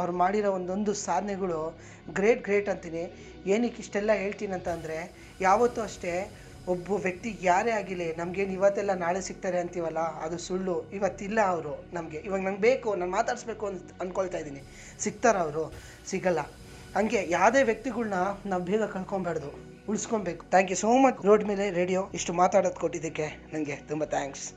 ಅವ್ರು 0.00 0.12
ಮಾಡಿರೋ 0.22 0.50
ಒಂದೊಂದು 0.58 0.92
ಸಾಧನೆಗಳು 1.08 1.58
ಗ್ರೇಟ್ 2.16 2.40
ಗ್ರೇಟ್ 2.46 2.68
ಅಂತೀನಿ. 2.72 3.04
ಏನಕ್ಕೆ 3.54 3.80
ಇಷ್ಟೆಲ್ಲ 3.84 4.12
ಹೇಳ್ತೀನಿ 4.22 4.54
ಅಂತ 4.58 4.68
ಯಾವತ್ತೂ 5.46 5.80
ಅಷ್ಟೇ 5.88 6.14
ಒಬ್ಬ 6.68 6.92
ವ್ಯಕ್ತಿ 6.92 7.38
ಯಾರೇ 7.42 7.70
ಆಗಿರಲಿ 7.70 8.16
ನಮ್ಗೇನು 8.16 8.52
ಇವತ್ತೆಲ್ಲ 8.52 8.94
ನಾಳೆ 8.94 9.20
ಸಿಗ್ತಾರೆ 9.20 9.58
ಅಂತೀವಲ್ಲ 9.60 9.98
ಅದು 9.98 10.38
ಸುಳ್ಳು. 10.38 10.90
ಇವತ್ತಿಲ್ಲ 10.90 11.40
ಅವರು 11.46 11.84
ನಮಗೆ. 11.92 12.18
ಇವಾಗ 12.18 12.40
ನಂಗೆ 12.40 12.60
ಬೇಕು 12.60 12.94
ನಾನು 12.94 13.12
ಮಾತಾಡಿಸ್ಬೇಕು 13.12 13.66
ಅಂತ 13.66 13.82
ಅಂದ್ಕೊಳ್ತಾ 14.00 14.38
ಇದ್ದೀನಿ. 14.38 14.62
ಸಿಗ್ತಾರ 14.98 15.36
ಅವರು? 15.36 15.72
ಸಿಗಲ್ಲ. 16.06 16.40
ಹಂಗೆ 16.96 17.26
ಯಾವುದೇ 17.30 17.62
ವ್ಯಕ್ತಿಗಳ್ನ 17.62 18.14
ನಾವು 18.46 18.62
ಬೇಗ 18.64 18.82
ಕಳ್ಕೊಬಾರ್ದು. 18.82 19.74
ಉಳಿಸ್ಕೊಬೇಕು. 19.88 20.46
Thank 20.50 20.70
you 20.70 20.76
so 20.76 20.98
much 20.98 21.26
road 21.26 21.44
ಮೇಲೆ 21.44 21.70
ರೇಡಿಯೋ 21.70 22.10
ಇಷ್ಟು 22.14 22.32
ಮಾತಾಡೋದು 22.32 22.74
ಕೊಟ್ಟಿದ್ದಕ್ಕೆ 22.74 23.26
ನನಗೆ 23.52 23.76
ತುಂಬ 23.76 24.04
thanks. 24.04 24.52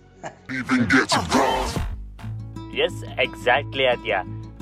Yes 2.75 3.03
exactly 3.03 3.85
Aadya. 3.85 4.19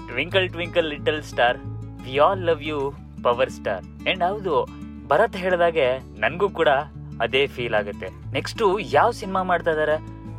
Twinkle 0.07 0.49
twinkle 0.49 0.89
little 0.89 1.23
star 1.23 1.57
we 2.03 2.17
all 2.17 2.41
love 2.41 2.63
you 2.63 2.93
power 3.23 3.49
star 3.49 3.83
and 3.83 4.23
ಹೌದು 4.23 4.67
ಭರತ್ 5.07 5.35
ಹೇಳಿದಾಗೆ 5.35 5.87
ನನಗೂ 6.19 6.49
ಕೂಡ 6.49 6.67
ಅದೇ 7.21 7.47
ಫೀಲ್ 7.47 7.73
ಆಗುತ್ತೆ. 7.73 8.07
ನೆಕ್ಸ್ಟ್ 8.33 8.77
ಯಾವ 8.79 9.11
ಸಿನಿಮಾ 9.11 9.43
ಮಾಡ್ತಾ 9.43 9.71
ಇದ್ದಾರೆ 9.71 9.95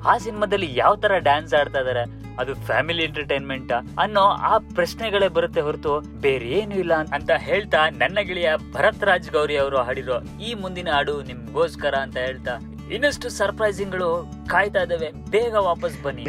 ಆ 0.08 0.19
ಸಿನಿಮಾದಲ್ಲಿ 0.19 0.76
ಯಾವ 0.76 0.96
ತರ 0.96 1.19
ಡ್ಯಾನ್ಸ್ 1.19 1.55
ಆಡ್ತಾ 1.55 1.81
ಇದಾರೆ? 1.81 2.26
ಅದು 2.38 2.55
ಫ್ಯಾಮಿಲಿ 2.55 3.02
ಎಂಟರ್ಟೈನ್ಮೆಂಟ್ 3.02 3.73
ಅನ್ನೋ 3.99 4.20
ಆ 4.20 4.58
ಪ್ರಶ್ನೆಗಳೇ 4.58 5.28
ಬರುತ್ತೆ 5.28 5.61
ಹೊರತು 5.61 6.00
ಬೇರೆ 6.20 6.49
ಏನು 6.49 6.75
ಇಲ್ಲ 6.75 6.94
ಅಂತ 6.94 7.31
ಹೇಳ್ತಾ 7.31 7.90
ನನ್ನ 7.90 8.19
ಗೆಳೆಯ 8.20 8.50
ಭರತ್ 8.73 9.05
ರಾಜ್ 9.05 9.31
ಗೌರಿ 9.31 9.56
ಅವರು 9.56 9.78
ಹಾಡಿರೋ 9.78 10.20
ಈ 10.43 10.55
ಮುಂದಿನ 10.55 10.88
ಹಾಡು 10.90 11.23
ನಿಮ್ಗೋಸ್ಕರ 11.23 11.94
ಅಂತ 11.94 12.17
ಹೇಳ್ತಾ, 12.17 12.58
ಇನ್ನಷ್ಟು 12.93 13.28
ಸರ್ಪ್ರೈಸಿಂಗ್ಗಳು 13.28 14.32
ಕಾಯ್ತಾ 14.46 14.82
ಇದಾವೆ. 14.82 15.11
ಬೇಗ 15.31 15.55
ವಾಪಸ್ 15.55 16.02
ಬನ್ನಿ. 16.02 16.23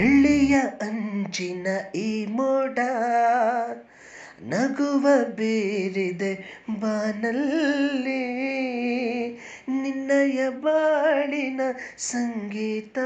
ಈ 1.96 2.26
ಮೋಡ 2.26 2.80
ನಗುವ 4.42 5.08
ಬೀರಿದೆ 5.36 6.62
ಬಾನಲ್ಲಿ. 6.80 8.38
ನಿನ್ನಯ 9.70 10.50
ಬಾಳಿನ 10.50 11.62
ಸಂಗೀತ 11.98 12.98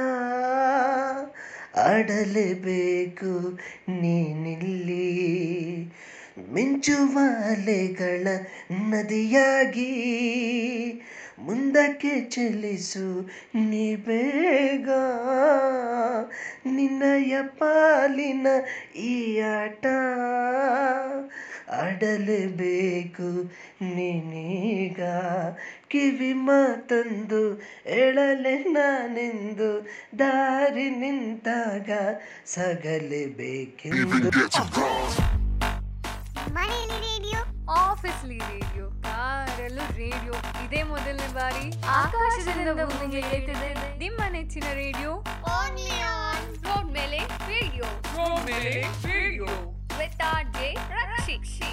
ಆಡಲೇಬೇಕು 1.75 3.60
ನೀನಿಲ್ಲಿ. 3.89 5.12
ಮಿಂಚುವ 6.54 7.19
ಅಲೆಗಳ 7.50 8.27
ನದಿಯಾಗಿ 8.89 9.92
ಮುಂದಕ್ಕೆ 11.39 12.22
ಚಲಿಸು 12.22 13.30
ನೀ 13.56 13.95
ಬೇಗ. 13.95 14.89
ನಿನ್ನಯ 16.66 17.42
ಪಾಲಿನ 17.42 18.48
ಈ 18.96 19.40
ಆಟ. 19.40 19.86
ಆಡಲೇಬೇಕು 21.69 23.44
ನೀನೀಗ. 23.81 25.02
ಕಿವಿ 25.88 26.34
ಮಾತಂದು 26.34 27.62
ಎಳಲೆ 27.86 28.63
ನಾನೆಂದು. 28.63 29.88
ದಾರಿ 30.20 30.89
ನಿಂತಾಗ 30.89 31.89
ಸಗಲೇಬೇಕೆಂದು. 32.46 34.30
ಮನೆಯಲ್ಲಿ 36.53 37.00
ರೇಡಿಯೋ 37.00 37.72
ಆಫೀಸ್ಲಿ 37.72 38.38
ರೇಡಿಯೋ 38.38 38.89
ಕಾರಲ್ಲೂ 38.89 39.82
ರೇಡಿಯೋ. 39.98 40.34
ಇದೇ 40.34 40.84
ಮೊದಲನೇ 40.84 41.34
ಬಾರಿ 41.34 41.82
ಆಕಾಶದಿಂದ 41.88 42.70
ಭೂಮಿಗೆ 42.70 43.18
ಏರ್ತಿದೆ 43.18 43.98
ನಿಮ್ಮ 43.98 44.22
ನೆಚ್ಚಿನ 44.32 44.63
ರೇಡಿಯೋ. 44.74 45.24
ರೋಡ್ 46.68 46.89
ಮೇಲೆ 46.94 47.20
ರೇಡಿಯೋ 47.51 47.86
ರೋಡ್ 48.18 48.44
ಮೇಲೆ 48.51 48.72
ರೇಡಿಯೋ 49.12 49.48
ವಿತ್ 50.00 50.22
ಆರ್ 50.34 50.48
ಜೆ 50.58 50.68
ರಕ್ಷಿಕ್ಷಿ. 50.98 51.70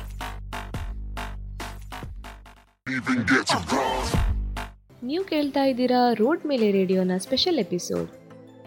ನೀವು 5.02 5.24
ಕೇಳ್ತಾ 5.24 5.62
ಇದ್ದೀರಾ 5.64 6.00
ರೋಡ್ 6.12 6.46
ಮೇಲೆ 6.46 6.66
ರೇಡಿಯೋನ 6.72 7.16
ಸ್ಪೆಷಲ್ 7.18 7.58
ಎಪಿಸೋಡ್ 7.58 8.10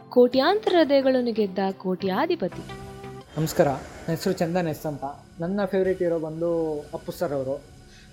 ಕೋಟ್ಯಾಂತರ 0.10 0.75
ಹೃದಯಗಳನ್ನು 0.80 1.34
ಗೆದ್ದ 1.34 1.60
ಕೋಟ್ಯಾಧಿಪತಿ. 1.78 2.63
ನಮಸ್ಕಾರ 3.38 3.68
ನನ್ನ 3.68 4.13
ಹೆಸರು 4.16 4.34
ಚಂದನ್ 4.34 4.68
ಎಸ್ 4.68 4.86
ಅಂತ. 4.86 5.06
ನನ್ನ 5.40 5.66
ಫೇವ್ರೇಟ್ 5.66 6.01
ಹೀರೋ 6.04 6.20
ಬಂದು 6.20 6.50
ಅಪ್ಪು 6.94 7.12
ಸರ್ 7.12 7.34
ಅವರು. 7.34 7.56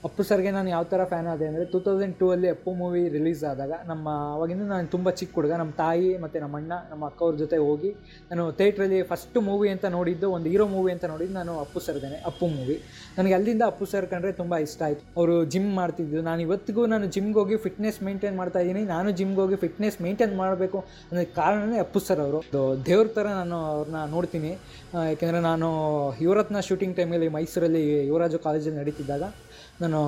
ಅಪ್ಪು 0.06 0.22
ಸರ್ಗೆ 0.26 0.50
ನಾನು 0.56 0.68
ಯಾವ 0.72 0.84
ಥರ 0.90 1.04
ಫ್ಯಾನ್ 1.10 1.28
ಆದೆ 1.30 1.44
ಅಂದರೆ 1.50 1.64
ಟೂ 1.70 1.78
ತೌಸಂಡ್ 1.86 2.14
ಟೂ 2.18 2.26
ಅಲ್ಲಿ 2.34 2.48
ಅಪ್ಪು 2.54 2.70
ಮೂವಿ 2.80 3.00
ರಿಲೀಸ್ 3.14 3.40
ಆದಾಗ 3.50 3.72
ನಮ್ಮ, 3.88 4.08
ಅವಾಗಿಂದ 4.34 4.64
ನಾನು 4.72 4.86
ತುಂಬ 4.92 5.10
ಚಿಕ್ಕ 5.20 5.32
ಹುಡುಗ. 5.38 5.52
ನಮ್ಮ 5.62 5.72
ತಾಯಿ 5.80 6.10
ಮತ್ತು 6.24 6.38
ನಮ್ಮ 6.44 6.54
ಅಣ್ಣ, 6.60 6.72
ನಮ್ಮ 6.90 7.02
ಅಕ್ಕವ್ರ 7.10 7.34
ಜೊತೆ 7.42 7.58
ಹೋಗಿ 7.64 7.90
ನಾನು 8.30 8.44
ಥಿಯೇಟ್ರಲ್ಲಿ 8.58 8.98
ಫಸ್ಟ್ 9.10 9.38
ಮೂವಿ 9.48 9.68
ಅಂತ 9.74 9.86
ನೋಡಿದ್ದು, 9.96 10.28
ಒಂದು 10.36 10.48
ಹೀರೋ 10.52 10.66
ಮೂವಿ 10.74 10.90
ಅಂತ 10.96 11.04
ನೋಡಿದ್ದು 11.12 11.34
ನಾನು 11.40 11.54
ಅಪ್ಪು 11.64 11.80
ಸರ್ದೇನೆ, 11.86 12.18
ಅಪ್ಪು 12.30 12.48
ಮೂವಿ 12.56 12.76
ನನಗೆ 13.16 13.34
ಅಲ್ಲಿಂದ 13.38 13.64
ಅಪ್ಪು 13.72 13.88
ಸರ್ 13.92 14.06
ಕಂಡ್ರೆ 14.12 14.32
ತುಂಬ 14.42 14.54
ಇಷ್ಟ 14.66 14.82
ಆಯಿತು. 14.88 15.02
ಅವರು 15.18 15.34
ಜಿಮ್ 15.54 15.68
ಮಾಡ್ತಿದ್ದು 15.80 16.22
ನಾನು 16.28 16.40
ಇವತ್ತಿಗೂ 16.46 16.84
ನಾನು 16.94 17.08
ಜಿಮ್ಗೆ 17.16 17.38
ಹೋಗಿ 17.42 17.58
ಫಿಟ್ನೆಸ್ 17.66 17.98
ಮೇಂಟೈನ್ 18.08 18.38
ಮಾಡ್ತಾ 18.42 18.62
ಇದ್ದೀನಿ. 18.64 18.84
ನಾನು 18.94 19.10
ಜಿಮ್ಗೆ 19.20 19.42
ಹೋಗಿ 19.44 19.58
ಫಿಟ್ನೆಸ್ 19.64 19.98
ಮೇಂಟೈನ್ 20.06 20.36
ಮಾಡಬೇಕು 20.42 20.80
ಅನ್ನೋದಕ್ಕೆ 21.08 21.36
ಕಾರಣನೇ 21.42 21.80
ಅಪ್ಪು 21.86 22.02
ಸರ್ 22.06 22.22
ಅವರು. 22.26 22.40
ದೇವ್ರ 22.90 23.06
ಥರ 23.18 23.26
ನಾನು 23.40 23.58
ಅವ್ರನ್ನ 23.74 24.02
ನೋಡ್ತೀನಿ. 24.14 24.54
ಯಾಕೆಂದರೆ 25.10 25.42
ನಾನು 25.50 25.68
ಯುವರತ್ನ 26.26 26.60
ಶೂಟಿಂಗ್ 26.70 26.96
ಟೈಮಲ್ಲಿ 27.00 27.30
ಮೈಸೂರಲ್ಲಿ 27.38 27.84
ಯುವರಾಜು 28.12 28.40
ಕಾಲೇಜಲ್ಲಿ 28.48 28.78
ನಡೀತಿದ್ದಾಗ 28.82 29.24
ನಾನು 29.82 29.98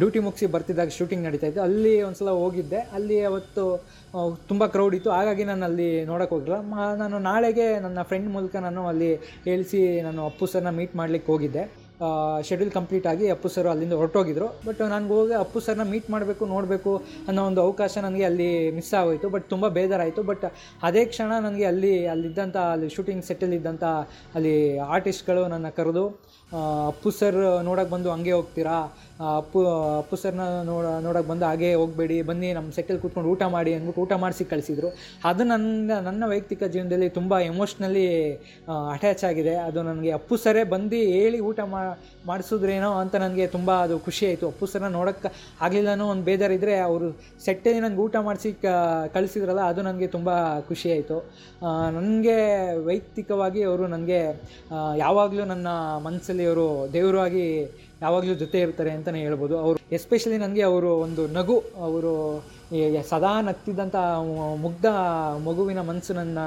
ಡ್ಯೂಟಿ 0.00 0.20
ಮುಗಿಸಿ 0.26 0.46
ಬರ್ತಿದ್ದಾಗ 0.54 0.90
ಶೂಟಿಂಗ್ 0.98 1.24
ನಡೀತಾ 1.26 1.48
ಇತ್ತು. 1.50 1.62
ಅಲ್ಲಿ 1.66 1.92
ಒಂದ್ಸಲ 2.06 2.30
ಹೋಗಿದ್ದೆ. 2.44 2.80
ಅಲ್ಲಿ 2.96 3.18
ಅವತ್ತು 3.30 3.64
ತುಂಬ 4.50 4.62
ಕ್ರೌಡ್ 4.74 4.94
ಇತ್ತು. 4.98 5.10
ಹಾಗಾಗಿ 5.18 5.44
ನಾನು 5.50 5.64
ಅಲ್ಲಿ 5.68 5.90
ನೋಡೋಕೆ 6.12 6.34
ಹೋಗಿಲ್ಲ. 6.36 6.58
ನಾನು 7.02 7.18
ನಾಳೆಗೆ 7.30 7.66
ನನ್ನ 7.84 8.02
ಫ್ರೆಂಡ್ 8.10 8.30
ಮೂಲಕ 8.36 8.56
ನಾನು 8.68 8.82
ಅಲ್ಲಿ 8.92 9.12
ಹೇಳಿಸಿ 9.50 9.82
ನಾನು 10.08 10.22
ಅಪ್ಪು 10.30 10.48
ಸರ್ನ 10.54 10.72
ಮೀಟ್ 10.80 10.96
ಮಾಡ್ಲಿಕ್ಕೆ 11.02 11.30
ಹೋಗಿದ್ದೆ. 11.34 11.64
ಶೆಡ್ಯೂಲ್ 12.48 12.70
ಕಂಪ್ಲೀಟ್ 12.76 13.06
ಆಗಿ 13.10 13.24
ಅಪ್ಪು 13.32 13.48
ಸರ್ 13.54 13.66
ಅಲ್ಲಿಂದ 13.72 13.94
ಹೊರಟೋಗಿದ್ರು. 14.00 14.46
ಬಟ್ 14.66 14.78
ನನಗೆ 14.92 15.12
ಹೋಗಿ 15.16 15.34
ಅಪ್ಪು 15.42 15.58
ಸರ್ನ 15.66 15.84
ಮೀಟ್ 15.90 16.06
ಮಾಡಬೇಕು, 16.14 16.44
ನೋಡಬೇಕು 16.52 16.92
ಅನ್ನೋ 17.28 17.42
ಒಂದು 17.48 17.60
ಅವಕಾಶ 17.66 17.92
ನನಗೆ 18.06 18.24
ಅಲ್ಲಿ 18.28 18.48
ಮಿಸ್ 18.76 18.92
ಆಗೋಯಿತು. 19.00 19.28
ಬಟ್ 19.34 19.44
ತುಂಬ 19.52 19.68
ಬೇಜಾರಾಯಿತು. 19.78 20.22
ಬಟ್ 20.30 20.46
ಅದೇ 20.88 21.02
ಕ್ಷಣ 21.10 21.30
ನನಗೆ 21.46 21.66
ಅಲ್ಲಿ 21.72 21.92
ಅಲ್ಲಿದ್ದಂಥ 22.14 22.56
ಅಲ್ಲಿ 22.74 22.88
ಶೂಟಿಂಗ್ 22.96 23.24
ಸೆಟ್ಟಲ್ಲಿ 23.28 23.58
ಇದ್ದಂಥ 23.60 23.84
ಅಲ್ಲಿ 24.38 24.54
ಆರ್ಟಿಸ್ಟ್ಗಳು 24.96 25.42
ನನ್ನ 25.54 25.70
ಕರೆದು 25.80 26.04
ಅಪ್ಪು 26.92 27.10
ಸರ್ 27.18 27.38
ನೋಡೋಕೆ 27.66 27.90
ಬಂದು 27.94 28.08
ಹಂಗೆ 28.14 28.32
ಹೋಗ್ತೀರಾ? 28.36 28.76
ಅಪ್ಪು 29.38 29.60
ಅಪ್ಪು 30.00 30.16
ಸರ್ನ 30.20 30.42
ನೋಡ, 30.68 30.84
ನೋಡೋಕೆ 31.06 31.28
ಬಂದು 31.30 31.44
ಹಾಗೆ 31.48 31.68
ಹೋಗಬೇಡಿ, 31.80 32.16
ಬನ್ನಿ 32.28 32.48
ನಮ್ಮ 32.58 32.68
ಸೆಟ್ಟಲ್ಲಿ 32.76 33.00
ಕೂತ್ಕೊಂಡು 33.02 33.28
ಊಟ 33.32 33.42
ಮಾಡಿ 33.54 33.70
ಅಂದ್ಬಿಟ್ಟು 33.76 34.00
ಊಟ 34.04 34.14
ಮಾಡಿಸಿ 34.22 34.44
ಕಳಿಸಿದ್ರು. 34.52 34.88
ಅದು 35.30 35.42
ನನ್ನ 35.50 35.98
ನನ್ನ 36.06 36.22
ವೈಯಕ್ತಿಕ 36.30 36.62
ಜೀವನದಲ್ಲಿ 36.74 37.08
ತುಂಬ 37.18 37.40
ಎಮೋಷ್ನಲಿ 37.50 38.04
ಅಟ್ಯಾಚ್ 38.94 39.24
ಆಗಿದೆ. 39.30 39.54
ಅದು 39.66 39.78
ನನಗೆ 39.88 40.12
ಅಪ್ಪು 40.18 40.36
ಸರೇ 40.44 40.62
ಬಂದು 40.74 41.00
ಹೇಳಿ 41.16 41.40
ಊಟ 41.50 41.60
ಮಾಡಿಸಿದ್ರೇನೋ 42.30 42.90
ಅಂತ 43.02 43.14
ನನಗೆ 43.24 43.46
ತುಂಬ 43.56 43.70
ಅದು 43.84 43.98
ಖುಷಿ 44.06 44.24
ಆಯಿತು. 44.30 44.46
ಅಪ್ಪು 44.52 44.68
ಸರ್ನ 44.72 44.90
ನೋಡೋಕ್ಕೆ 44.98 45.30
ಆಗಲಿಲ್ಲನೋ 45.66 46.06
ಒಂದು 46.14 46.26
ಬೇಜಾರಿದ್ದರೆ 46.30 46.74
ಅವರು 46.88 47.10
ಸೆಟ್ಟಲ್ಲಿ 47.46 47.82
ನನಗೆ 47.86 48.02
ಊಟ 48.06 48.16
ಮಾಡಿಸಿ 48.28 48.52
ಕಳಿಸಿದ್ರಲ್ಲ 49.16 49.64
ಅದು 49.74 49.82
ನನಗೆ 49.90 50.10
ತುಂಬ 50.16 50.30
ಖುಷಿ 50.70 50.88
ಆಯಿತು. 50.96 51.18
ನನಗೆ 51.98 52.38
ವೈಯಕ್ತಿಕವಾಗಿ 52.88 53.62
ಅವರು 53.70 53.86
ನನಗೆ 53.94 54.20
ಯಾವಾಗಲೂ 55.04 55.44
ನನ್ನ 55.54 55.68
ಮನಸ್ಸಲ್ಲಿ 56.08 56.39
ಅವರು 56.44 56.92
ದೇವರಾಗಿ 56.92 57.30
ಆಗಿ 57.30 57.46
ಯಾವಾಗಲೂ 58.02 58.34
ಜೊತೆ 58.34 58.60
ಇರ್ತಾರೆ 58.60 58.90
ಅಂತಲೇ 58.90 59.18
ಹೇಳ್ಬೋದು. 59.18 59.54
ಅವರು 59.58 59.78
ಎಸ್ಪೆಷಲಿ 59.92 60.38
ನನಗೆ 60.38 60.62
ಅವರು 60.62 60.90
ಒಂದು 60.96 61.22
ನಗು 61.26 61.56
ಅವರು 61.86 62.12
ಸದಾ 63.08 63.40
ನಗ್ತಿದ್ದಂಥ 63.40 63.96
ಮುಗ್ಧ 64.64 64.86
ಮಗುವಿನ 65.46 65.80
ಮನಸ್ಸು 65.80 66.14
ನನ್ನ 66.14 66.38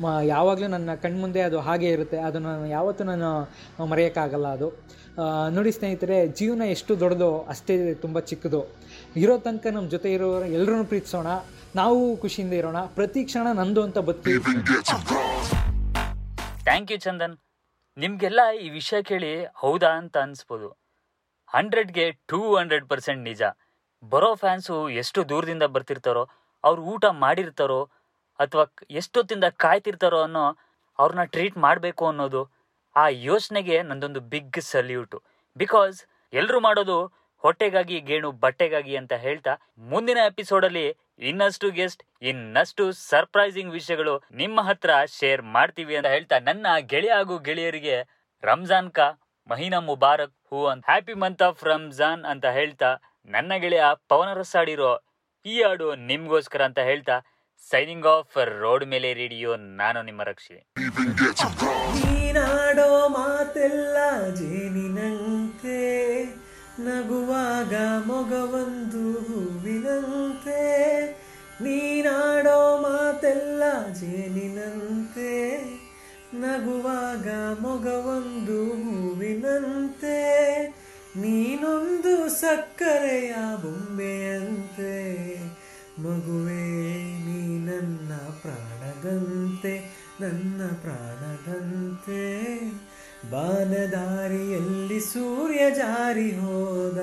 ಮ 0.00 0.14
ಯಾವಾಗಲೂ 0.24 0.68
ನನ್ನ 0.68 0.94
ಕಣ್ಮುಂದೆ 1.02 1.40
ಅದು 1.40 1.60
ಹಾಗೆ 1.60 1.88
ಇರುತ್ತೆ. 1.88 2.18
ಅದು 2.18 2.38
ನಾನು 2.38 2.66
ಯಾವತ್ತೂ 2.66 3.04
ನಾನು 3.04 3.30
ಮರೆಯೋಕ್ಕಾಗಲ್ಲ 3.92 4.48
ಅದು. 4.58 4.68
ನೋಡಿ 5.56 5.72
ಸ್ನೇಹಿತರೆ 5.72 6.18
ಜೀವನ 6.38 6.62
ಎಷ್ಟು 6.74 7.00
ದೊಡ್ಡದೋ 7.00 7.30
ಅಷ್ಟೇ 7.48 7.94
ತುಂಬ 7.94 8.18
ಚಿಕ್ಕದು. 8.30 8.62
ಇರೋ 9.16 9.38
ತನಕ 9.38 9.66
ನಮ್ಮ 9.76 9.88
ಜೊತೆ 9.88 10.12
ಇರೋರು 10.12 10.46
ಎಲ್ಲರೂ 10.58 10.84
ಪ್ರೀತಿಸೋಣ. 10.84 11.26
ನಾವು 11.76 12.16
ಖುಷಿಯಿಂದ 12.16 12.52
ಇರೋಣ. 12.52 12.80
ಪ್ರತಿ 12.98 13.24
ಕ್ಷಣ 13.24 13.46
ನಂದು 13.60 13.82
ಅಂತ 13.82 13.98
ಬದುಕಿ 13.98 14.34
cross. 14.68 14.90
ಥ್ಯಾಂಕ್ 16.64 16.92
ಯು 16.92 16.98
ಚಂದನ್ 16.98 17.34
ನಿಮಗೆಲ್ಲ 17.96 18.40
ಈ 18.60 18.68
ವಿಷಯ 18.68 19.02
ಕೇಳಿ 19.02 19.44
ಹೌದಾ 19.44 19.88
ಅಂತ 19.88 20.18
ಅನ್ಸ್ಬೋದು. 20.18 20.68
ಹಂಡ್ರೆಡ್ಗೆ 21.48 22.12
ಟೂ 22.12 22.56
ಹಂಡ್ರೆಡ್ 22.56 22.88
ಪರ್ಸೆಂಟ್ 22.88 23.22
ನಿಜ. 23.22 23.42
ಬರೋ 24.10 24.34
ಫ್ಯಾನ್ಸು 24.34 24.88
ಎಷ್ಟು 24.88 25.28
ದೂರದಿಂದ 25.28 25.62
ಬರ್ತಿರ್ತಾರೋ, 25.62 26.28
ಅವ್ರು 26.64 26.82
ಊಟ 26.82 27.04
ಮಾಡಿರ್ತಾರೋ, 27.04 27.90
ಅಥವಾ 28.38 28.64
ಎಷ್ಟೊತ್ತಿಂದ 28.90 29.44
ಕಾಯ್ತಿರ್ತಾರೋ 29.44 30.22
ಅನ್ನೋ 30.22 30.58
ಅವ್ರನ್ನ 30.98 31.22
ಟ್ರೀಟ್ 31.24 31.56
ಮಾಡಬೇಕು 31.58 32.06
ಅನ್ನೋದು 32.06 32.50
ಆ 32.96 33.08
ಯೋಚನೆಗೆ 33.08 33.82
ನಂದೊಂದು 33.82 34.20
ಬಿಗ್ 34.20 34.60
ಸಲ್ಯೂಟು. 34.60 35.22
ಬಿಕಾಸ್ 35.56 36.06
ಎಲ್ಲರೂ 36.32 36.60
ಮಾಡೋದು 36.60 37.06
ಹೊಟ್ಟೆಗಾಗಿ 37.38 38.00
ಗೇಣು 38.00 38.32
ಬಟ್ಟೆಗಾಗಿ 38.32 38.96
ಅಂತ 38.96 39.12
ಹೇಳ್ತಾ 39.12 39.52
ಮುಂದಿನ 39.78 40.18
ಎಪಿಸೋಡಲ್ಲಿ 40.26 40.96
ಇನ್ನಷ್ಟು 41.20 41.70
ಗೆಸ್ಟ್ 41.70 42.02
ಇನ್ನಷ್ಟು 42.22 42.84
ಸರ್ಪ್ರೈಸಿಂಗ್ 43.10 43.72
ವಿಷಯಗಳು 43.72 44.14
ನಿಮ್ಮ 44.34 44.60
ಹತ್ರ 44.60 44.90
ಶೇರ್ 45.18 45.42
ಮಾಡ್ತೀವಿ 45.56 45.96
ಅಂತ 45.96 46.06
ಹೇಳ್ತಾ 46.06 46.38
ನನ್ನ 46.38 46.66
ಗೆಳೆಯ 46.92 47.14
ಹಾಗೂ 47.14 47.38
ಗೆಳೆಯರಿಗೆ 47.38 47.96
ರಂಜಾನ್ 48.42 48.90
ಕಾ 48.90 49.06
ಮಹೀನಾ 49.48 49.80
ಮುಬಾರಕ್, 49.80 50.34
ಹೂ 50.50 50.58
ಅಂತ 50.66 50.84
ಹ್ಯಾಪಿ 50.90 51.14
ಮಂತ್ 51.14 51.42
ಆಫ್ 51.42 51.64
ರಂಜಾನ್ 51.64 52.24
ಅಂತ 52.24 52.46
ಹೇಳ್ತಾ 52.46 52.90
ನನ್ನ 53.30 53.52
ಗೆಳೆಯ 53.56 53.84
ಪವನ 54.08 54.30
ರಸಾಡಿರೋ 54.32 54.90
ಈ 55.46 55.62
ಹಾಡು 55.62 55.94
ನಿಮ್ಗೋಸ್ಕರ 56.10 56.62
ಅಂತ 56.62 56.78
ಹೇಳ್ತಾ 56.78 57.16
ಸೈನಿಂಗ್ 57.70 58.06
ಆಫ್ 58.06 58.38
ರೋಡ್ 58.62 58.84
ಮೇಲೆ 58.86 59.08
ರೇಡಿಯೋ 59.12 59.50
ನಾನು 59.56 60.02
ನಿಮ್ಮ 60.02 60.22
ರಕ್ಷೆ. 60.22 60.56
ನೀನಾಡೋ 61.94 63.08
ಮಾತೆಲ್ಲ 63.08 63.96
ಜೇನಿನಂತೆ 64.34 65.80
ನಗುವಾಗ 66.78 67.74
ಮೊಗವೊಂದು 68.06 69.12
ಹೂವಿನಂತೆ, 69.12 70.62
ನೀನಾಡೋ 71.60 72.78
ಮಾತೆಲ್ಲ 72.78 73.62
ಜೇನಿನಂತೆ. 73.92 75.60
ನಗುವಾಗ 76.34 77.28
ಮೊಗವೊಂದು 77.60 78.64
ಹೂವಿನಂತೆ, 78.64 80.18
ನೀನೊಂದು 81.16 82.28
ಸಕ್ಕರೆಯ 82.28 83.34
ಬೊಂಬೆಯಂತೆ. 83.62 84.94
ಮಗುವೇ, 85.98 86.66
ನೀ 87.02 87.70
ನನ್ನ 87.70 88.12
ಪ್ರಾಣದಂತೆ 88.42 89.78
ನನ್ನ 90.20 90.70
ಪ್ರಾಣದಂತೆ. 90.80 92.22
ಬಾನದಾರಿಯಲ್ಲಿ 93.30 95.00
ಸೂರ್ಯ 95.00 95.70
ಜಾರಿ 95.70 96.30
ಹೋದ, 96.32 96.98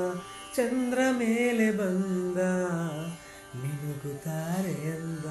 ಚಂದ್ರ 0.56 1.00
ಮೇಲೆ 1.12 1.72
ಬಂದ. 1.72 2.40
ಮಿನುಗುತ್ತಾರೆ 3.56 4.74
ಎಂದ 4.90 5.26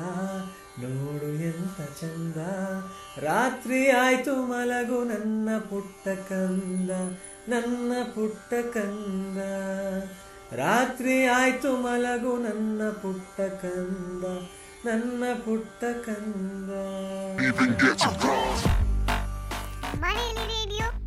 ನೋಡು 0.83 1.28
ಎಂತ 1.42 1.78
ಚಂದ. 2.00 2.37
ರಾತ್ರಿ 3.25 3.90
ಆಯ್ತು 3.90 4.35
ಮಲಗು 4.47 5.04
ನನ್ನ 5.04 5.49
ಪುಟ್ಟ 5.59 6.09
ಕಂದ, 6.09 6.90
ನನ್ನ 7.49 7.92
ಪುಟ್ಟ 8.14 8.54
ಕಂದ. 8.76 9.38
ರಾತ್ರಿ 10.59 11.25
ಆಯ್ತು 11.25 11.76
ಮಲಗು 11.76 12.37
ನನ್ನ 12.38 12.83
ಪುಟ್ಟ 13.02 13.40
ಕಂದ, 13.40 14.25
ನನ್ನ 14.88 15.25
ಪುಟ್ಟ 15.45 15.85
ಕಂದ. 16.07 16.71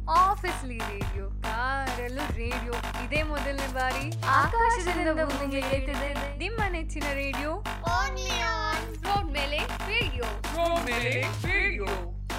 ಆಫೀಸ್ಲಿ 0.09 0.77
ರೇಡಿಯೋ 0.77 1.29
ಕಾರಲ್ಲೂ 1.29 2.21
ರೇಡಿಯೋ. 2.37 2.73
ಇದೇ 3.05 3.23
ಮೊದಲನೇ 3.23 3.73
ಬಾರಿ 3.73 4.13
ಆಕಾಶದಿಂದ 4.27 5.07
ಭೂಮಿಗೆ 5.07 5.61
ಹೇಳ್ತಿದೆ 5.61 6.37
ನಿಮ್ಮ 6.37 6.59
ನೆಚ್ಚಿನ 6.69 7.03
ರೇಡಿಯೋ. 7.13 7.51
ಓನ್ಲಿ 7.51 8.39
ಆನ್ 8.39 9.03
ರೋಡ್ 9.03 9.31
ಮೇಲೆ 9.31 9.57
ರೇಡಿಯೋ. 9.57 10.23
ರೋಡ್ 10.23 10.85
ಮೇಲೆ 10.85 11.21
ರೇಡಿಯೋ. 11.21 11.85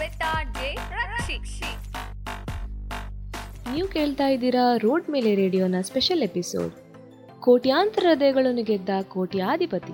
ವಿತ್ 0.00 0.23
ಆರ್ 0.23 0.47
ಜೆ 0.47 0.75
ರಕ್ಷಿಕ್ಷಿ. 0.75 1.76
ನೀವು 3.73 3.88
ಕೇಳ್ತಾ 3.88 4.26
ಇದ್ದೀರಾ 4.26 4.76
ರೋಡ್ 4.76 5.11
ಮೇಲೆ 5.11 5.35
ರೇಡಿಯೋನ 5.35 5.75
ಸ್ಪೆಷಲ್ 5.83 6.23
ಎಪಿಸೋಡ್ 6.23 6.75
ಕೋಟ್ಯಾಂತರ 7.40 8.07
ಹೃದಯಗಳನ್ನು 8.11 8.64
ಗೆದ್ದ 8.64 8.90
ಕೋಟ್ಯಾಧಿಪತಿ. 9.02 9.92